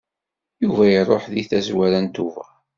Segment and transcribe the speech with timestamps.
[0.63, 2.49] Yuba iṛuḥ deg tazwara n Tubeṛ.